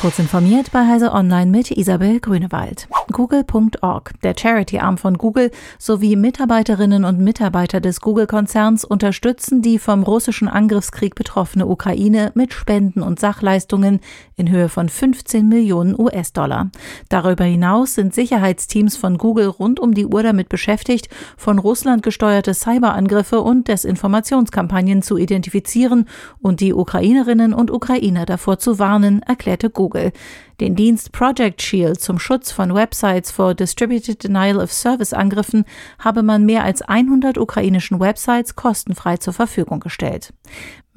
[0.00, 2.86] Kurz informiert bei Heise Online mit Isabel Grünewald.
[3.10, 10.46] Google.org, der Charity-Arm von Google, sowie Mitarbeiterinnen und Mitarbeiter des Google-Konzerns unterstützen die vom russischen
[10.46, 13.98] Angriffskrieg betroffene Ukraine mit Spenden und Sachleistungen
[14.36, 16.70] in Höhe von 15 Millionen US-Dollar.
[17.08, 22.54] Darüber hinaus sind Sicherheitsteams von Google rund um die Uhr damit beschäftigt, von Russland gesteuerte
[22.54, 26.06] Cyberangriffe und Desinformationskampagnen zu identifizieren
[26.40, 29.87] und die Ukrainerinnen und Ukrainer davor zu warnen, erklärte Google.
[29.88, 30.12] Google.
[30.60, 35.64] Den Dienst Project Shield zum Schutz von Websites vor Distributed Denial of Service Angriffen
[36.00, 40.32] habe man mehr als 100 ukrainischen Websites kostenfrei zur Verfügung gestellt.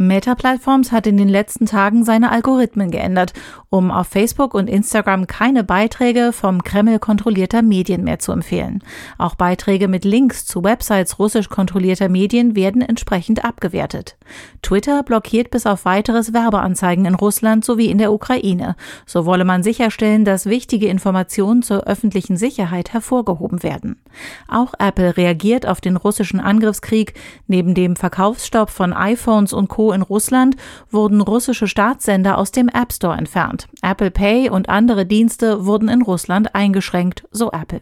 [0.02, 3.34] Meta Platforms hat in den letzten Tagen seine Algorithmen geändert,
[3.70, 8.84] um auf Facebook und Instagram keine Beiträge vom Kreml kontrollierter Medien mehr zu empfehlen.
[9.20, 14.18] Auch Beiträge mit Links zu Websites russisch kontrollierter Medien werden entsprechend abgewertet.
[14.64, 18.76] Twitter blockiert bis auf weiteres Werbeanzeigen in Russland sowie in der Ukraine.
[19.06, 24.02] So wolle man sicherstellen, dass wichtige Informationen zur öffentlichen Sicherheit hervorgehoben werden.
[24.48, 27.16] Auch Apple reagiert auf den russischen Angriffskrieg.
[27.48, 29.92] Neben dem Verkaufsstopp von iPhones und Co.
[29.92, 30.56] in Russland
[30.90, 33.68] wurden russische Staatssender aus dem App Store entfernt.
[33.82, 37.82] Apple Pay und andere Dienste wurden in Russland eingeschränkt, so Apple.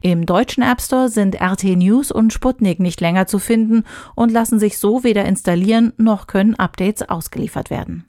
[0.00, 4.58] Im deutschen App Store sind RT News und Sputnik nicht länger zu finden und lassen
[4.58, 8.04] sich so weder installieren noch können Updates ausgeliefert werden.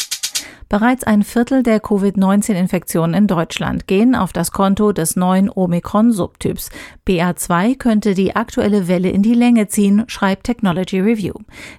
[0.73, 6.71] Bereits ein Viertel der Covid-19-Infektionen in Deutschland gehen auf das Konto des neuen Omikron-Subtyps.
[7.07, 11.35] BA2 könnte die aktuelle Welle in die Länge ziehen, schreibt Technology Review.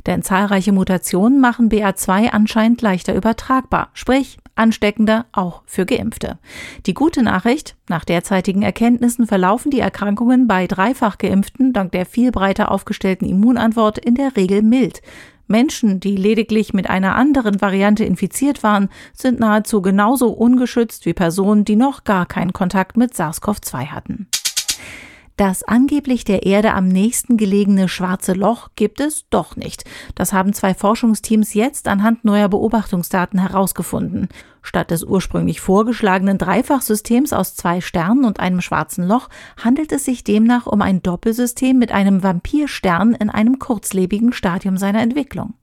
[0.07, 6.39] Denn zahlreiche Mutationen machen BA2 anscheinend leichter übertragbar, sprich ansteckender auch für Geimpfte.
[6.87, 12.31] Die gute Nachricht, nach derzeitigen Erkenntnissen verlaufen die Erkrankungen bei dreifach Geimpften dank der viel
[12.31, 15.03] breiter aufgestellten Immunantwort in der Regel mild.
[15.47, 21.65] Menschen, die lediglich mit einer anderen Variante infiziert waren, sind nahezu genauso ungeschützt wie Personen,
[21.65, 24.29] die noch gar keinen Kontakt mit SARS-CoV-2 hatten.
[25.37, 29.85] Das angeblich der Erde am nächsten gelegene schwarze Loch gibt es doch nicht.
[30.15, 34.29] Das haben zwei Forschungsteams jetzt anhand neuer Beobachtungsdaten herausgefunden.
[34.63, 39.29] Statt des ursprünglich vorgeschlagenen Dreifachsystems aus zwei Sternen und einem schwarzen Loch
[39.63, 45.03] handelt es sich demnach um ein Doppelsystem mit einem Vampirstern in einem kurzlebigen Stadium seiner
[45.03, 45.55] Entwicklung.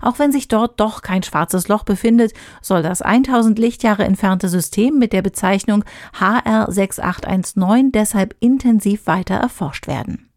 [0.00, 4.98] Auch wenn sich dort doch kein schwarzes Loch befindet, soll das 1000 Lichtjahre entfernte System
[4.98, 5.84] mit der Bezeichnung
[6.18, 10.30] HR6819 deshalb intensiv weiter erforscht werden.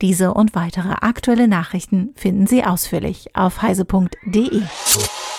[0.00, 4.62] Diese und weitere aktuelle Nachrichten finden Sie ausführlich auf heise.de.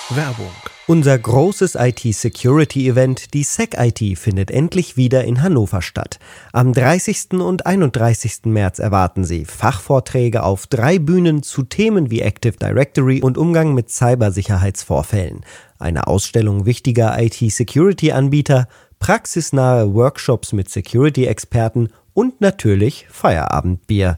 [0.09, 0.51] Werbung.
[0.85, 6.19] Unser großes IT-Security-Event, die SecIT, findet endlich wieder in Hannover statt.
[6.51, 7.35] Am 30.
[7.35, 8.41] und 31.
[8.45, 13.89] März erwarten Sie Fachvorträge auf drei Bühnen zu Themen wie Active Directory und Umgang mit
[13.89, 15.45] Cybersicherheitsvorfällen,
[15.79, 18.67] eine Ausstellung wichtiger IT-Security-Anbieter,
[18.99, 24.17] praxisnahe Workshops mit Security-Experten und natürlich Feierabendbier